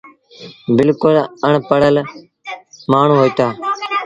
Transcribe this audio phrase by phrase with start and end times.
[0.75, 1.15] بلڪُل
[1.45, 1.95] اَڻ پڙهل
[2.91, 3.47] مآڻهوٚݩ هوئيٚتآ۔